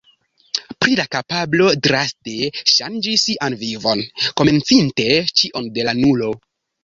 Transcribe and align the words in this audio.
Pri 0.83 0.95
la 0.99 1.03
kapablo 1.15 1.67
draste 1.87 2.33
ŝanĝi 2.71 3.13
sian 3.25 3.57
vivon, 3.65 4.01
komencinte 4.41 5.07
ĉion 5.41 5.69
de 5.77 5.85
la 5.91 5.97
nulo. 6.01 6.33